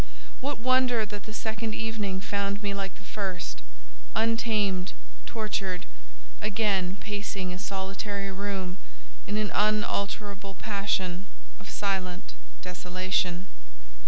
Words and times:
What 0.39 0.59
wonder 0.59 1.05
that 1.05 1.25
the 1.25 1.31
second 1.31 1.75
evening 1.75 2.21
found 2.21 2.63
me 2.63 2.73
like 2.73 2.95
the 2.95 3.03
first—untamed, 3.03 4.93
tortured, 5.27 5.85
again 6.41 6.97
pacing 6.99 7.53
a 7.53 7.59
solitary 7.59 8.31
room 8.31 8.77
in 9.27 9.37
an 9.37 9.51
unalterable 9.53 10.55
passion 10.55 11.27
of 11.59 11.69
silent 11.69 12.33
desolation? 12.63 13.45